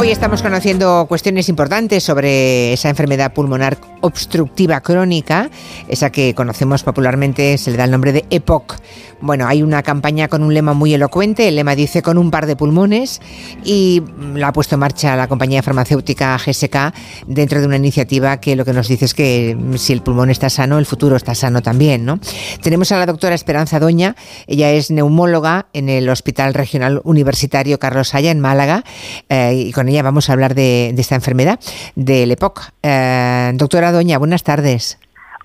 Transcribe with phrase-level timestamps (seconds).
[0.00, 5.50] Hoy estamos conociendo cuestiones importantes sobre esa enfermedad pulmonar obstructiva crónica,
[5.88, 8.76] esa que conocemos popularmente, se le da el nombre de EPOC.
[9.20, 12.46] Bueno, hay una campaña con un lema muy elocuente, el lema dice con un par
[12.46, 13.20] de pulmones
[13.62, 14.02] y
[14.34, 16.94] la ha puesto en marcha la compañía farmacéutica GSK
[17.26, 20.48] dentro de una iniciativa que lo que nos dice es que si el pulmón está
[20.48, 22.18] sano, el futuro está sano también, ¿no?
[22.62, 28.14] Tenemos a la doctora Esperanza Doña, ella es neumóloga en el Hospital Regional Universitario Carlos
[28.14, 28.84] Haya en Málaga
[29.28, 31.60] eh, y con ella vamos a hablar de, esta enfermedad,
[31.94, 32.72] del EPOC.
[32.82, 34.98] Eh, doctora Doña, buenas tardes.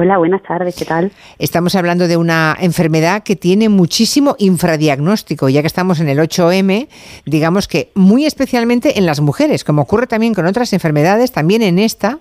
[0.00, 1.10] Hola, buenas tardes, ¿qué tal?
[1.40, 6.86] Estamos hablando de una enfermedad que tiene muchísimo infradiagnóstico, ya que estamos en el 8M,
[7.26, 11.80] digamos que muy especialmente en las mujeres, como ocurre también con otras enfermedades, también en
[11.80, 12.20] esta,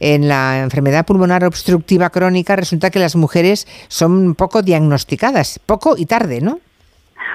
[0.00, 6.06] en la enfermedad pulmonar obstructiva crónica, resulta que las mujeres son poco diagnosticadas, poco y
[6.06, 6.58] tarde, ¿no?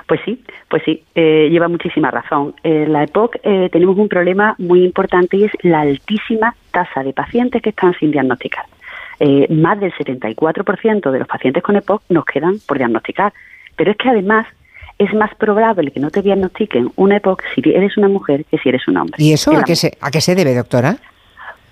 [0.08, 2.56] Pues sí, pues sí, eh, lleva muchísima razón.
[2.64, 7.12] En la EPOC eh, tenemos un problema muy importante y es la altísima tasa de
[7.12, 8.66] pacientes que están sin diagnosticar.
[9.20, 13.34] Eh, más del 74% de los pacientes con EPOC nos quedan por diagnosticar.
[13.76, 14.48] Pero es que además
[14.98, 18.70] es más probable que no te diagnostiquen una EPOC si eres una mujer que si
[18.70, 19.16] eres un hombre.
[19.18, 20.98] ¿Y eso a qué, se, a qué se debe, doctora?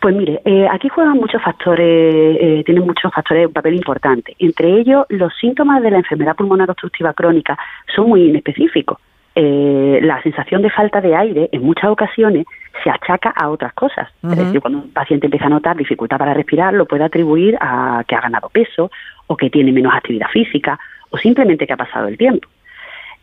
[0.06, 4.36] Pues mire, eh, aquí juegan muchos factores, eh, tienen muchos factores un papel importante.
[4.38, 7.58] Entre ellos, los síntomas de la enfermedad pulmonar obstructiva crónica
[7.96, 9.00] son muy inespecíficos.
[9.34, 12.46] Eh, la sensación de falta de aire en muchas ocasiones
[12.84, 14.08] se achaca a otras cosas.
[14.22, 18.04] Es decir, cuando un paciente empieza a notar dificultad para respirar, lo puede atribuir a
[18.08, 18.92] que ha ganado peso
[19.26, 22.48] o que tiene menos actividad física o simplemente que ha pasado el tiempo.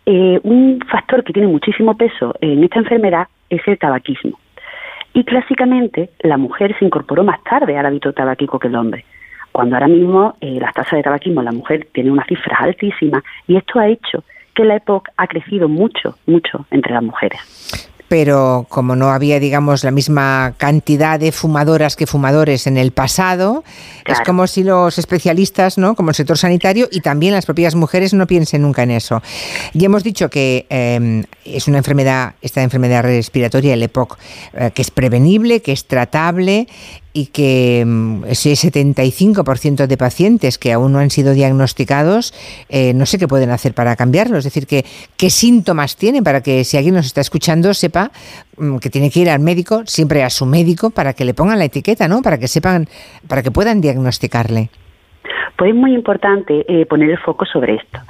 [0.05, 4.42] un factor que tiene muchísimo peso en esta enfermedad es el tabaquismo.
[5.15, 9.05] Y clásicamente la mujer se incorporó más tarde al hábito tabaquico que el hombre,
[9.53, 13.23] cuando ahora mismo eh, las tasas de tabaquismo en la mujer tienen unas cifras altísimas
[13.47, 14.25] y esto ha hecho
[14.55, 19.85] que la EPOC ha crecido mucho, mucho entre las mujeres pero como no había, digamos,
[19.85, 23.65] la misma cantidad de fumadoras que fumadores en el pasado,
[24.05, 25.95] es como si los especialistas, ¿no?
[25.95, 29.23] Como el sector sanitario y también las propias mujeres no piensen nunca en eso.
[29.73, 34.19] Ya hemos dicho que em, es una enfermedad, esta enfermedad respiratoria, el EPOC,
[34.55, 36.69] eh, que es prevenible, que es tratable
[37.13, 42.33] y que mm, ese 75% de pacientes que aún no han sido diagnosticados,
[42.69, 44.39] eh, no sé qué pueden hacer para cambiarlo.
[44.39, 44.85] Es decir, que,
[45.17, 48.11] qué síntomas tienen para que si alguien nos está escuchando sepa
[48.57, 51.59] mm, que tiene que ir al médico, siempre a su médico, para que le pongan
[51.59, 52.23] la etiqueta, ¿no?
[52.23, 52.87] Para que sepan,
[53.29, 54.71] para que puedan diagnosticarle.
[55.57, 58.01] Pues es muy importante eh, poner el foco sobre esto.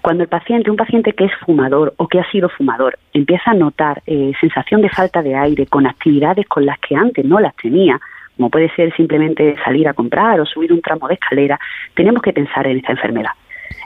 [0.00, 3.54] Cuando el paciente, un paciente que es fumador o que ha sido fumador, empieza a
[3.54, 7.56] notar eh, sensación de falta de aire con actividades con las que antes no las
[7.56, 7.98] tenía,
[8.36, 11.58] como puede ser simplemente salir a comprar o subir un tramo de escalera,
[11.94, 13.30] tenemos que pensar en esta enfermedad.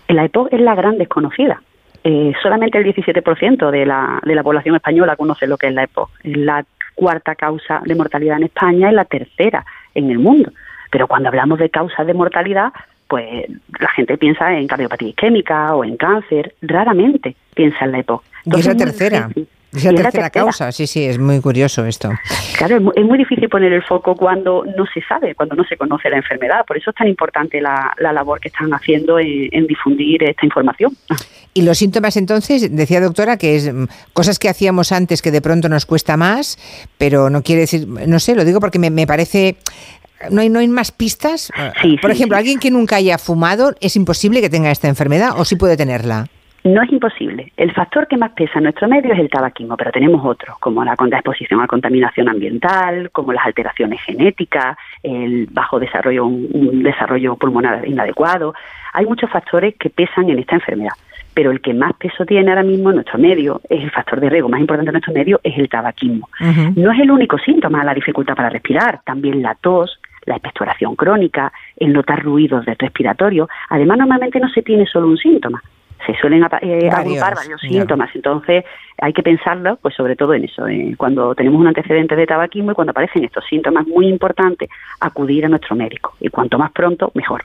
[0.09, 1.61] La EPOC es la gran desconocida.
[2.05, 5.85] Eh, solamente el 17% de la, de la población española conoce lo que es la
[5.85, 6.11] EPOC.
[6.25, 6.65] Es la
[6.95, 9.65] cuarta causa de mortalidad en España y la tercera
[9.95, 10.51] en el mundo.
[10.91, 12.73] Pero cuando hablamos de causas de mortalidad,
[13.07, 13.47] pues
[13.79, 18.25] la gente piensa en cardiopatía isquémica o en cáncer, raramente piensa en la EPOC.
[18.45, 19.29] y es la tercera.
[19.35, 22.11] Es la tercera, causa, sí, sí, es muy curioso esto.
[22.57, 26.09] Claro, es muy, difícil poner el foco cuando no se sabe, cuando no se conoce
[26.09, 26.65] la enfermedad.
[26.67, 30.97] Por eso es tan importante la, labor que están haciendo en, difundir esta información.
[31.53, 35.43] Y los síntomas entonces, decía doctora, que es mm, cosas que hacíamos antes que de
[35.43, 36.59] pronto nos cuesta más,
[36.97, 39.57] pero no quiere decir, no sé, lo digo porque me, parece
[40.31, 41.53] ¿No hay, ¿No hay más pistas?
[42.01, 45.55] Por ejemplo, alguien que nunca haya fumado, ¿es imposible que tenga esta enfermedad o sí
[45.55, 46.29] puede tenerla?
[46.65, 47.53] No es imposible.
[47.57, 50.85] El factor que más pesa en nuestro medio es el tabaquismo, pero tenemos otros, como
[50.85, 57.87] la exposición a contaminación ambiental, como las alteraciones genéticas, el bajo desarrollo, un desarrollo pulmonar
[57.87, 58.55] inadecuado.
[58.93, 60.93] Hay muchos factores que pesan en esta enfermedad,
[61.33, 64.29] pero el que más peso tiene ahora mismo en nuestro medio es el factor de
[64.29, 66.29] riesgo más importante en nuestro medio es el tabaquismo.
[66.75, 71.53] No es el único síntoma la dificultad para respirar, también la tos, la expectoración crónica,
[71.77, 73.49] el notar ruidos de respiratorio.
[73.71, 75.63] Además, normalmente no se tiene solo un síntoma,
[76.07, 78.11] se suelen eh, agrupar varios síntomas.
[78.15, 78.65] Entonces,
[79.01, 82.73] hay que pensarlo, pues sobre todo en eso, eh, cuando tenemos un antecedente de tabaquismo
[82.73, 84.69] y cuando aparecen estos síntomas muy importantes,
[85.01, 86.15] acudir a nuestro médico.
[86.21, 87.45] Y cuanto más pronto, mejor.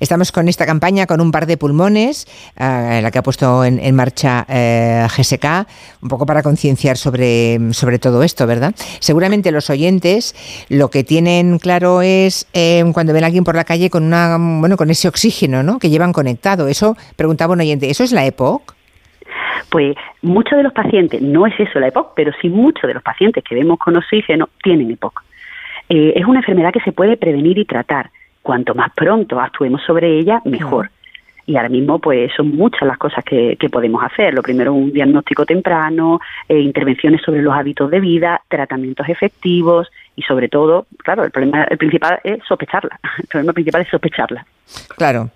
[0.00, 2.26] Estamos con esta campaña con un par de pulmones,
[2.58, 5.66] eh, la que ha puesto en, marcha eh, GSK,
[6.02, 8.74] un poco para concienciar sobre, sobre todo esto, ¿verdad?
[9.00, 10.34] Seguramente los oyentes
[10.68, 12.46] lo que tienen claro es
[12.92, 15.78] cuando ven a alguien por la calle con una bueno con ese oxígeno ¿no?
[15.78, 16.68] que llevan conectado.
[16.68, 18.74] Eso, preguntaba un oyente, ¿eso es la EPOC?
[19.70, 23.02] Pues muchos de los pacientes, no es eso la EPOC, pero sí muchos de los
[23.02, 25.22] pacientes que vemos con oxígeno tienen EPOC.
[25.88, 28.10] Eh, es una enfermedad que se puede prevenir y tratar.
[28.42, 30.90] Cuanto más pronto actuemos sobre ella, mejor.
[31.44, 34.34] y ahora mismo pues son muchas las cosas que, podemos hacer.
[34.34, 40.22] Lo primero un diagnóstico temprano, eh, intervenciones sobre los hábitos de vida, tratamientos efectivos y
[40.22, 42.98] sobre todo, claro, el problema el principal es sospecharla.
[43.18, 44.46] El problema principal es sospecharla.
[44.96, 45.30] Claro,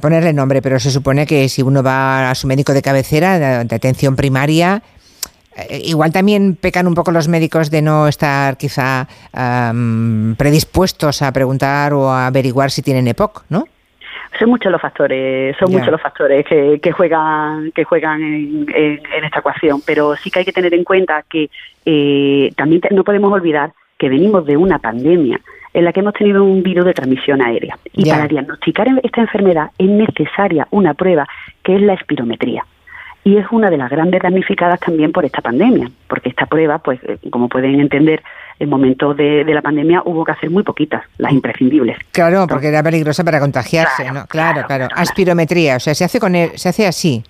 [0.00, 3.74] ponerle nombre, pero se supone que si uno va a su médico de cabecera de,
[3.74, 4.82] atención primaria,
[5.56, 9.06] eh, Igual también pecan un poco los médicos de no estar quizá
[10.36, 13.66] predispuestos a preguntar o a averiguar si tienen EPOC, ¿no?
[14.38, 18.66] son muchos los factores, son muchos los factores que, que juegan, que juegan en,
[19.24, 21.50] esta ecuación, pero sí que hay que tener en cuenta que
[21.84, 23.72] eh, también no podemos olvidar
[24.02, 25.40] que venimos de una pandemia
[25.72, 27.78] en la que hemos tenido un virus de transmisión aérea.
[27.92, 31.28] Y para diagnosticar esta enfermedad es necesaria una prueba
[31.62, 32.66] que es la espirometría.
[33.22, 36.98] Y es una de las grandes damnificadas también por esta pandemia, porque esta prueba, pues
[37.04, 38.24] eh, como pueden entender,
[38.62, 41.98] en momentos de, la pandemia hubo que hacer muy poquitas, las imprescindibles.
[42.12, 44.26] Claro, porque era peligrosa para contagiarse, claro, ¿no?
[44.26, 44.88] Claro, claro.
[44.94, 47.24] Aspirometría, o sea, se hace con el, se hace así.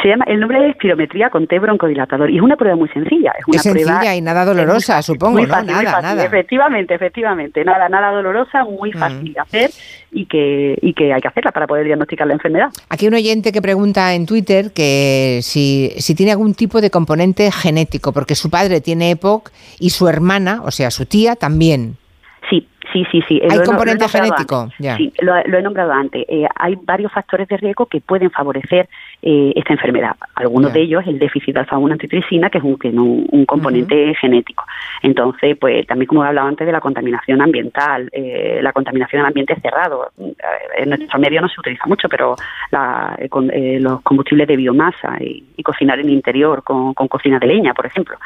[0.00, 3.32] Se llama, el nombre es espirometría con T broncodilatador y es una prueba muy sencilla.
[3.36, 5.46] Es una sencilla y nada dolorosa, supongo, ¿no?
[5.48, 6.24] nada, nada.
[6.24, 8.98] Efectivamente, efectivamente, nada, nada dolorosa, muy mm.
[8.98, 9.70] fácil de hacer
[10.12, 12.68] y que, y que hay que hacerla para poder diagnosticar la enfermedad.
[12.88, 17.50] Aquí un oyente que pregunta en Twitter que si, si tiene algún tipo de componente
[17.52, 21.96] genético, porque su padre tiene EPOC y su hermana, o sea, su tía también.
[22.50, 23.40] Sí, sí, sí, sí.
[23.48, 24.68] ¿Hay componente genético?
[24.96, 26.24] Sí, lo, he nombrado antes.
[26.28, 28.88] Eh, hay varios factores de riesgo que pueden favorecer
[29.22, 30.16] eh, esta enfermedad.
[30.34, 32.76] Algunos de ellos el déficit de alfa-1 antitricina, que es un,
[33.30, 34.64] un, componente genético.
[35.02, 39.26] Entonces, pues también como he hablado antes de la contaminación ambiental, eh, la contaminación en
[39.26, 40.10] ambiente cerrado.
[40.76, 42.34] En nuestro medio no se utiliza mucho, pero
[42.72, 48.16] los combustibles de biomasa y, cocinar en el interior con cocina de leña, por ejemplo.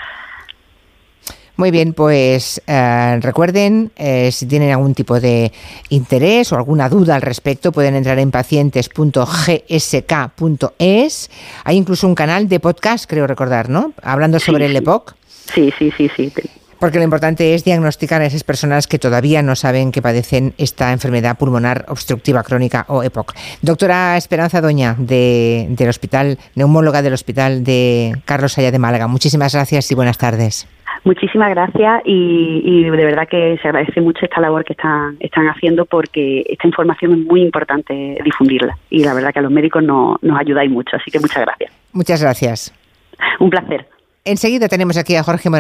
[1.57, 5.53] Muy bien, pues eh, recuerden, eh, si tienen algún tipo de
[5.89, 11.31] interés o alguna duda al respecto, pueden entrar en pacientes.gsk.es.
[11.65, 13.93] Hay incluso un canal de podcast, creo recordar, ¿no?
[14.03, 15.15] Hablando sobre el EPOC.
[15.55, 16.33] Sí, sí, sí, sí.
[16.81, 20.91] Porque lo importante es diagnosticar a esas personas que todavía no saben que padecen esta
[20.93, 23.33] enfermedad pulmonar obstructiva crónica o EPOC.
[23.63, 29.07] Doctora Esperanza Doña, de, del Hospital, neumóloga del Hospital de Carlos Allá de Málaga.
[29.07, 30.67] Muchísimas gracias y buenas tardes.
[31.05, 35.85] Muchísimas gracias y, de verdad que se agradece mucho esta labor que están, están haciendo
[35.85, 40.19] porque esta información es muy importante difundirla y la verdad que a los médicos no,
[40.23, 41.73] nos ayudáis mucho, así que muchas gracias.
[41.93, 42.75] Muchas gracias.
[43.39, 43.87] Un placer.
[44.25, 45.53] Enseguida tenemos aquí a Jorge Morales.